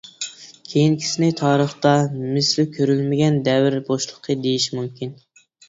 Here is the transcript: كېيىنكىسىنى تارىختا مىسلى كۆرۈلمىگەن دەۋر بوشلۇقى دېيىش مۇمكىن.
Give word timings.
كېيىنكىسىنى 0.69 1.29
تارىختا 1.41 1.91
مىسلى 2.15 2.67
كۆرۈلمىگەن 2.79 3.39
دەۋر 3.51 3.81
بوشلۇقى 3.93 4.41
دېيىش 4.43 4.69
مۇمكىن. 4.81 5.17